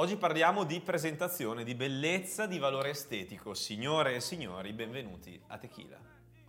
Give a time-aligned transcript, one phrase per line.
[0.00, 3.52] Oggi parliamo di presentazione, di bellezza, di valore estetico.
[3.52, 5.98] Signore e signori, benvenuti a Tequila.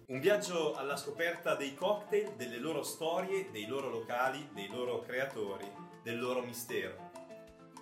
[0.06, 5.70] Un viaggio alla scoperta dei cocktail, delle loro storie, dei loro locali, dei loro creatori,
[6.02, 7.12] del loro mistero.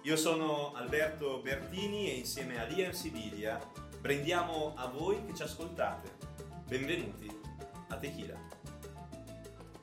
[0.01, 3.59] Io sono Alberto Bertini e insieme a Liam Sibilia
[4.01, 6.09] brendiamo a voi che ci ascoltate.
[6.65, 7.29] Benvenuti
[7.89, 8.58] a Tequila.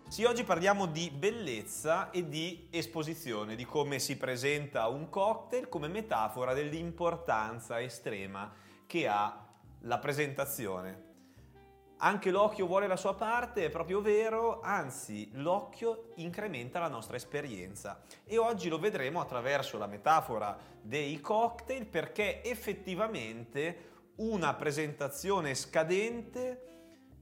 [0.09, 5.88] Sì, oggi parliamo di bellezza e di esposizione, di come si presenta un cocktail come
[5.88, 8.52] metafora dell'importanza estrema
[8.87, 9.45] che ha
[9.80, 11.02] la presentazione.
[11.98, 18.01] Anche l'occhio vuole la sua parte, è proprio vero, anzi l'occhio incrementa la nostra esperienza
[18.24, 26.76] e oggi lo vedremo attraverso la metafora dei cocktail perché effettivamente una presentazione scadente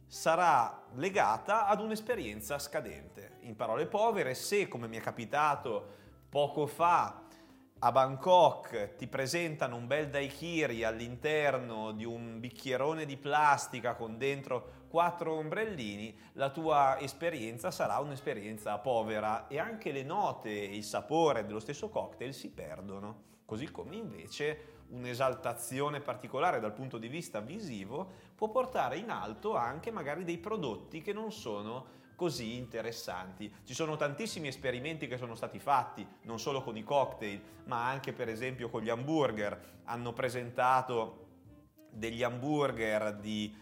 [0.07, 3.39] sarà legata ad un'esperienza scadente.
[3.41, 7.23] In parole povere, se come mi è capitato poco fa
[7.87, 14.87] a Bangkok ti presentano un bel daiquiri all'interno di un bicchierone di plastica con dentro
[14.89, 21.45] quattro ombrellini, la tua esperienza sarà un'esperienza povera e anche le note e il sapore
[21.45, 23.33] dello stesso cocktail si perdono.
[23.45, 29.91] Così come invece un'esaltazione particolare dal punto di vista visivo può portare in alto anche
[29.91, 33.53] magari dei prodotti che non sono così interessanti.
[33.65, 38.13] Ci sono tantissimi esperimenti che sono stati fatti, non solo con i cocktail, ma anche
[38.13, 39.81] per esempio con gli hamburger.
[39.85, 41.27] Hanno presentato
[41.91, 43.55] degli hamburger di,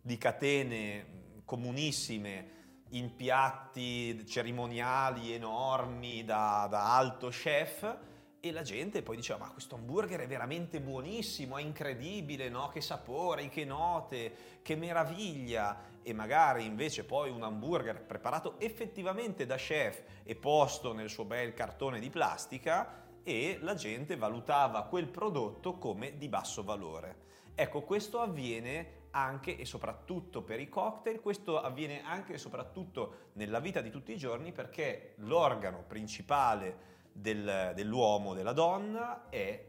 [0.00, 2.58] di catene comunissime
[2.90, 7.96] in piatti cerimoniali enormi da, da alto chef
[8.40, 12.68] e la gente poi diceva, ma questo hamburger è veramente buonissimo, è incredibile, no?
[12.68, 14.32] Che sapori, che note,
[14.62, 15.88] che meraviglia.
[16.02, 21.52] E magari invece poi un hamburger preparato effettivamente da chef e posto nel suo bel
[21.52, 27.28] cartone di plastica e la gente valutava quel prodotto come di basso valore.
[27.54, 33.60] Ecco, questo avviene anche e soprattutto per i cocktail, questo avviene anche e soprattutto nella
[33.60, 39.68] vita di tutti i giorni perché l'organo principale del, dell'uomo, della donna è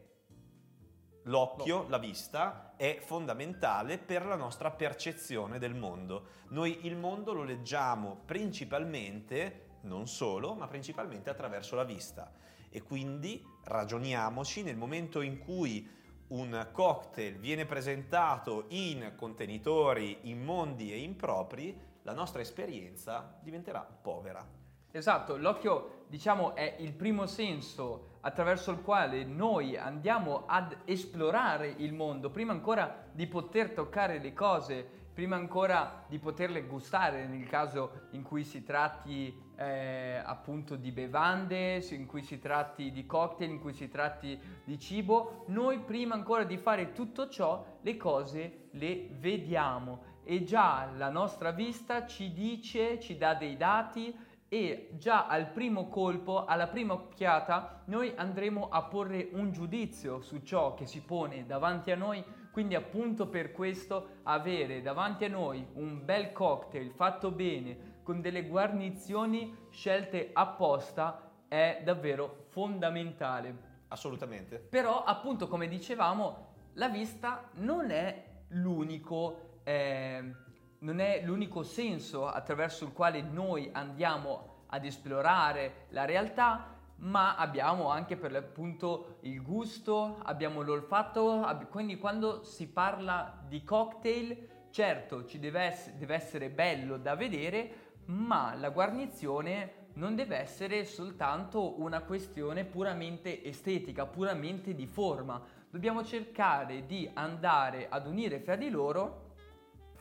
[1.23, 6.27] l'occhio, la vista, è fondamentale per la nostra percezione del mondo.
[6.49, 12.31] Noi il mondo lo leggiamo principalmente, non solo, ma principalmente attraverso la vista.
[12.69, 20.99] E quindi ragioniamoci nel momento in cui un cocktail viene presentato in contenitori immondi e
[20.99, 24.60] impropri, la nostra esperienza diventerà povera.
[24.91, 31.93] Esatto, l'occhio diciamo è il primo senso attraverso il quale noi andiamo ad esplorare il
[31.93, 38.07] mondo, prima ancora di poter toccare le cose, prima ancora di poterle gustare nel caso
[38.11, 43.59] in cui si tratti eh, appunto di bevande, in cui si tratti di cocktail, in
[43.59, 49.07] cui si tratti di cibo, noi prima ancora di fare tutto ciò le cose le
[49.13, 50.09] vediamo.
[50.23, 54.15] E già la nostra vista ci dice, ci dà dei dati,
[54.53, 60.41] e già al primo colpo, alla prima occhiata, noi andremo a porre un giudizio su
[60.41, 65.65] ciò che si pone davanti a noi, quindi appunto per questo avere davanti a noi
[65.75, 73.69] un bel cocktail fatto bene, con delle guarnizioni scelte apposta, è davvero fondamentale.
[73.87, 74.57] Assolutamente.
[74.57, 79.59] Però appunto come dicevamo, la vista non è l'unico...
[79.63, 80.49] Eh,
[80.81, 87.89] non è l'unico senso attraverso il quale noi andiamo ad esplorare la realtà, ma abbiamo
[87.89, 95.25] anche per l'appunto il gusto, abbiamo l'olfatto, ab- quindi quando si parla di cocktail, certo
[95.25, 101.79] ci deve, ess- deve essere bello da vedere, ma la guarnizione non deve essere soltanto
[101.79, 105.39] una questione puramente estetica, puramente di forma.
[105.69, 109.29] Dobbiamo cercare di andare ad unire fra di loro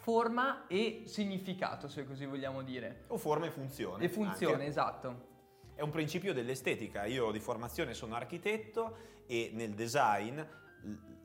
[0.00, 3.04] forma e significato, se così vogliamo dire.
[3.08, 4.04] O forma e funzione.
[4.04, 4.66] E funzione, anche.
[4.66, 5.28] esatto.
[5.74, 7.04] È un principio dell'estetica.
[7.04, 8.96] Io di formazione sono architetto
[9.26, 10.40] e nel design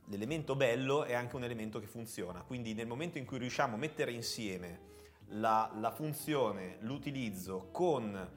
[0.07, 2.41] l'elemento bello è anche un elemento che funziona.
[2.41, 4.93] Quindi nel momento in cui riusciamo a mettere insieme
[5.29, 8.29] la, la funzione, l'utilizzo con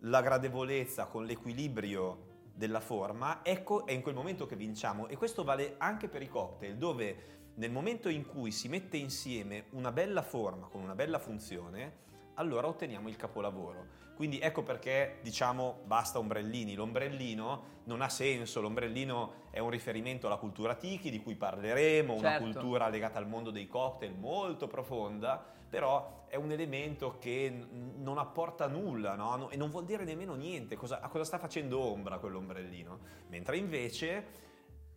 [0.00, 5.06] la gradevolezza, con l'equilibrio della forma, ecco è in quel momento che vinciamo.
[5.06, 9.66] E questo vale anche per i cocktail, dove nel momento in cui si mette insieme
[9.70, 12.04] una bella forma con una bella funzione,
[12.34, 14.04] allora otteniamo il capolavoro.
[14.14, 16.74] Quindi ecco perché diciamo basta ombrellini.
[16.74, 22.26] L'ombrellino non ha senso, l'ombrellino è un riferimento alla cultura tiki di cui parleremo, certo.
[22.26, 28.02] una cultura legata al mondo dei cocktail molto profonda, però è un elemento che n-
[28.02, 29.50] non apporta nulla no?
[29.50, 30.76] e non vuol dire nemmeno niente.
[30.76, 32.98] Cosa, a cosa sta facendo ombra quell'ombrellino?
[33.28, 34.44] Mentre invece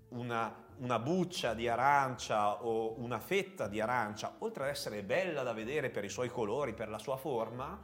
[0.10, 5.54] una, una, buccia di arancia o una fetta di arancia, oltre ad essere bella da
[5.54, 7.80] vedere per i suoi colori, per la sua forma,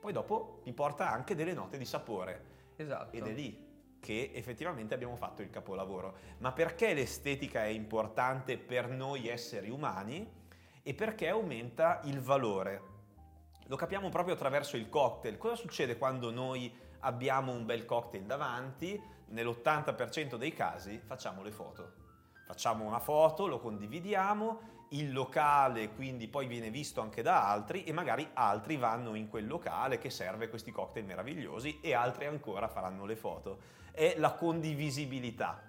[0.00, 2.50] poi dopo mi porta anche delle note di sapore.
[2.76, 3.16] Esatto.
[3.16, 3.70] Ed è lì
[4.00, 6.16] che effettivamente abbiamo fatto il capolavoro.
[6.38, 10.28] Ma perché l'estetica è importante per noi esseri umani?
[10.82, 12.90] E perché aumenta il valore.
[13.66, 15.38] Lo capiamo proprio attraverso il cocktail.
[15.38, 19.00] Cosa succede quando noi abbiamo un bel cocktail davanti?
[19.26, 22.00] Nell'80% dei casi facciamo le foto.
[22.46, 27.92] Facciamo una foto, lo condividiamo il locale quindi poi viene visto anche da altri e
[27.92, 33.04] magari altri vanno in quel locale che serve questi cocktail meravigliosi e altri ancora faranno
[33.04, 33.58] le foto.
[33.90, 35.62] È la condivisibilità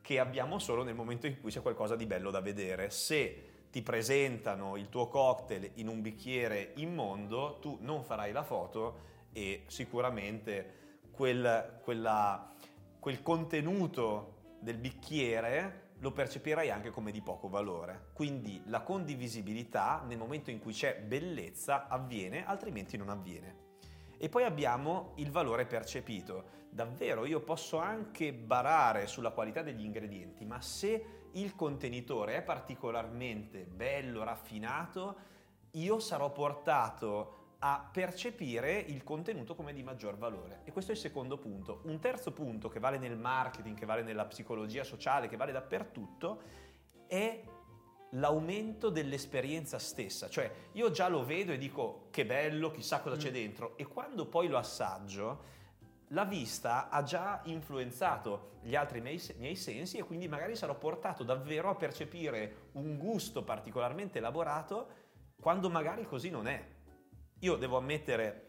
[0.00, 2.90] che abbiamo solo nel momento in cui c'è qualcosa di bello da vedere.
[2.90, 9.14] Se ti presentano il tuo cocktail in un bicchiere immondo, tu non farai la foto
[9.36, 12.54] e sicuramente quel, quella,
[12.98, 18.08] quel contenuto del bicchiere lo percepirai anche come di poco valore.
[18.14, 23.64] Quindi la condivisibilità nel momento in cui c'è bellezza avviene, altrimenti non avviene.
[24.16, 26.64] E poi abbiamo il valore percepito.
[26.70, 33.64] Davvero io posso anche barare sulla qualità degli ingredienti, ma se il contenitore è particolarmente
[33.64, 35.18] bello, raffinato,
[35.72, 40.60] io sarò portato a percepire il contenuto come di maggior valore.
[40.64, 41.80] E questo è il secondo punto.
[41.84, 46.40] Un terzo punto che vale nel marketing, che vale nella psicologia sociale, che vale dappertutto,
[47.06, 47.42] è
[48.10, 50.28] l'aumento dell'esperienza stessa.
[50.28, 53.34] Cioè io già lo vedo e dico che bello, chissà cosa c'è mm.
[53.34, 53.76] dentro.
[53.76, 55.54] E quando poi lo assaggio,
[56.10, 61.24] la vista ha già influenzato gli altri miei, miei, sensi e quindi magari sarò portato
[61.24, 65.04] davvero a percepire un gusto particolarmente elaborato
[65.40, 66.74] quando magari così non è.
[67.40, 68.44] Io devo ammettere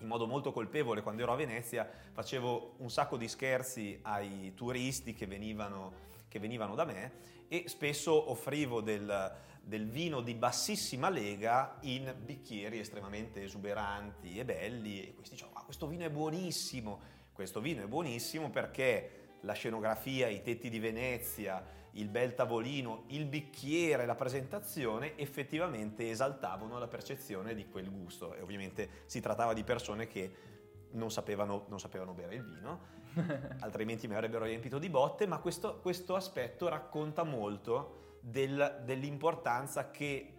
[0.00, 5.12] in modo molto colpevole quando ero a Venezia facevo un sacco di scherzi ai turisti
[5.12, 5.92] che venivano,
[6.28, 7.12] che venivano da me
[7.48, 15.02] e spesso offrivo del, del, vino di bassissima lega in bicchieri estremamente esuberanti e belli
[15.06, 17.00] e questi dicevano ma questo vino è buonissimo,
[17.30, 23.26] questo vino è buonissimo perché la scenografia, i tetti di Venezia, il bel tavolino, il
[23.26, 29.62] bicchiere, la presentazione effettivamente esaltavano la percezione di quel gusto e ovviamente si trattava di
[29.62, 30.52] persone che
[30.92, 32.80] non sapevano, non sapevano bere il vino,
[33.60, 40.32] altrimenti mi avrebbero riempito di botte, ma questo, questo aspetto racconta molto del, dell'importanza che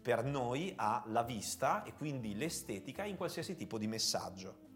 [0.00, 4.66] per noi ha la vista e quindi l'estetica in qualsiasi tipo di messaggio.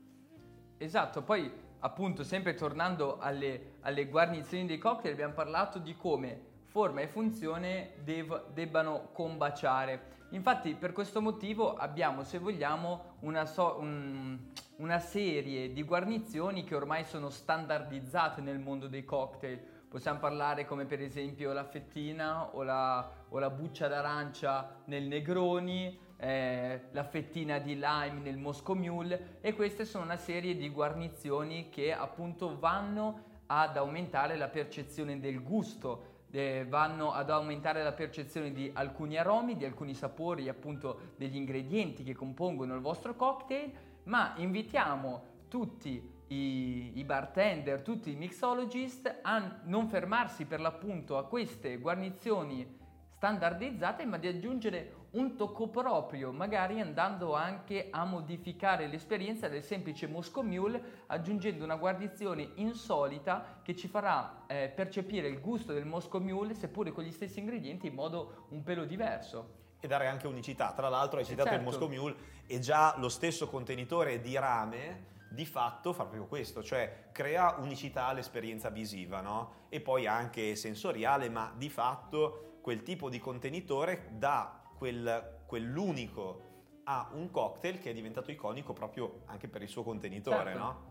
[0.77, 7.01] Esatto, poi appunto sempre tornando alle, alle, guarnizioni dei cocktail abbiamo parlato di come forma
[7.01, 10.21] e funzione dev, debbano combaciare.
[10.31, 14.39] Infatti per questo motivo abbiamo, se vogliamo, una, so, un,
[14.77, 19.61] una serie di guarnizioni che ormai sono standardizzate nel mondo dei cocktail.
[19.89, 25.99] Possiamo parlare come per esempio la fettina o la, o la buccia d'arancia nel Negroni,
[26.23, 31.69] eh, la fettina di lime nel Moscow Mule e queste sono una serie di guarnizioni
[31.69, 38.53] che appunto vanno ad aumentare la percezione del gusto, eh, vanno ad aumentare la percezione
[38.53, 43.73] di alcuni aromi, di alcuni sapori, appunto degli ingredienti che compongono il vostro cocktail,
[44.05, 51.27] ma invitiamo tutti i, i, bartender, tutti i mixologist a non fermarsi per l'appunto a
[51.27, 52.79] queste guarnizioni
[53.23, 60.09] standardizzate, ma di aggiungere un tocco proprio, magari andando anche a modificare l'esperienza del semplice
[60.09, 66.21] Moscow Mule, aggiungendo una guarnizione insolita che ci farà eh, percepire il gusto del Moscow
[66.21, 69.61] Mule, seppure con gli stessi ingredienti, in modo un pelo diverso.
[69.79, 70.73] E dare anche unicità.
[70.73, 71.63] Tra l'altro hai citato certo.
[71.63, 72.17] il Moscow Mule
[72.49, 78.07] e già lo stesso contenitore di rame di fatto fa proprio questo, cioè crea unicità
[78.07, 79.67] all'esperienza visiva, no?
[79.69, 86.51] E poi anche sensoriale, ma di fatto quel tipo di contenitore dà quel, quell'unico
[86.85, 90.59] a un cocktail che è diventato iconico proprio anche per il suo contenitore, certo.
[90.59, 90.91] no?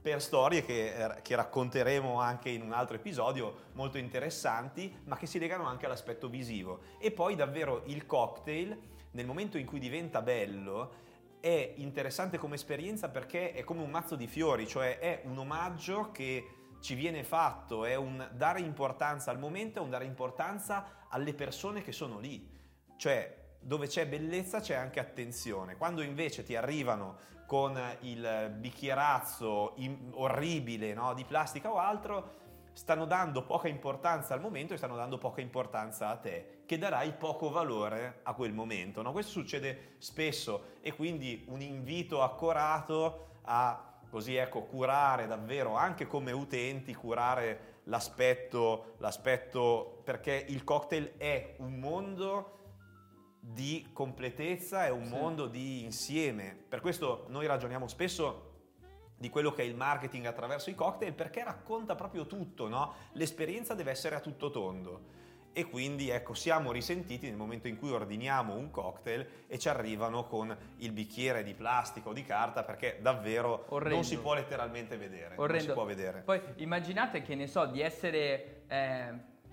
[0.00, 5.38] Per storie che, che, racconteremo anche in un altro episodio, molto interessanti, ma che si
[5.38, 6.80] legano anche all'aspetto visivo.
[6.98, 8.76] E poi davvero il cocktail,
[9.12, 10.92] nel momento in cui diventa bello,
[11.38, 16.10] è interessante come esperienza perché è come un mazzo di fiori, cioè è un omaggio
[16.10, 21.32] che ci viene fatto, è un dare importanza al momento, è un dare importanza alle
[21.32, 22.50] persone che sono lì.
[22.96, 25.76] Cioè dove c'è bellezza c'è anche attenzione.
[25.76, 29.76] Quando invece ti arrivano con il bicchierazzo
[30.12, 32.40] orribile no, di plastica o altro,
[32.72, 37.12] stanno dando poca importanza al momento e stanno dando poca importanza a te, che darai
[37.12, 39.02] poco valore a quel momento.
[39.02, 39.12] No?
[39.12, 46.32] Questo succede spesso e quindi un invito accorato a così ecco, curare davvero anche come
[46.32, 52.58] utenti, curare l'aspetto, l'aspetto perché il cocktail è un mondo
[53.40, 55.14] di completezza, è un sì.
[55.14, 56.54] mondo di insieme.
[56.68, 58.50] Per questo noi ragioniamo spesso
[59.16, 62.92] di quello che è il marketing attraverso i cocktail perché racconta proprio tutto, no?
[63.12, 65.20] L'esperienza deve essere a tutto tondo.
[65.54, 70.24] E quindi ecco, siamo risentiti nel momento in cui ordiniamo un cocktail e ci arrivano
[70.24, 73.96] con il bicchiere di plastica o di carta perché davvero Orrendo.
[73.96, 75.34] non si può letteralmente vedere.
[75.36, 75.52] Orrendo.
[75.52, 76.20] Non si può vedere.
[76.20, 79.12] Poi immaginate che ne so, di essere eh,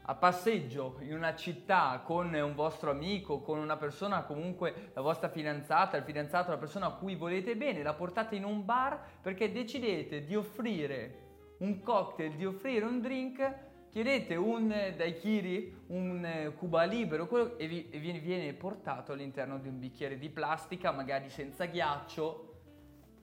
[0.10, 5.30] a passeggio in una città con un vostro amico, con una persona comunque la vostra
[5.30, 9.52] fidanzata, il fidanzato, la persona a cui volete bene, la portate in un bar perché
[9.52, 11.28] decidete di offrire
[11.60, 18.00] un cocktail, di offrire un drink, chiedete un daiquiri, un Cuba libero e, vi, e
[18.00, 22.62] viene portato all'interno di un bicchiere di plastica, magari senza ghiaccio,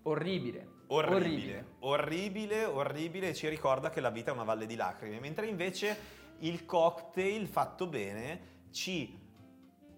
[0.02, 0.74] orribile.
[0.88, 5.46] Orribile, orribile, orribile, orribile, ci ricorda che la vita è una valle di lacrime, mentre
[5.46, 5.96] invece
[6.40, 9.25] il cocktail fatto bene ci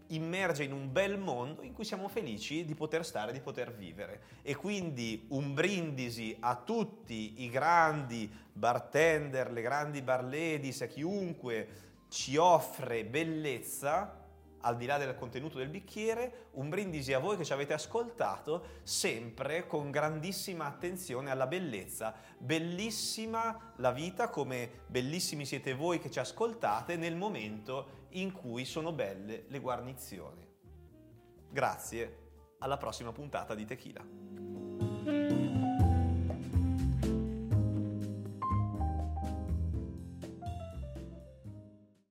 [0.08, 4.20] immerge in un bel mondo in cui siamo felici di poter stare, di poter vivere.
[4.42, 11.68] E quindi un brindisi a tutti i grandi bartender, le grandi bar ladies, a chiunque
[12.08, 14.26] ci offre bellezza
[14.60, 18.80] al di là del contenuto del bicchiere, un brindisi a voi che ci avete ascoltato,
[18.82, 22.14] sempre con grandissima attenzione alla bellezza.
[22.38, 28.92] Bellissima la vita, come bellissimi siete voi che ci ascoltate nel momento in cui sono
[28.92, 30.46] belle le guarnizioni.
[31.50, 32.26] Grazie,
[32.58, 34.47] alla prossima puntata di Tequila.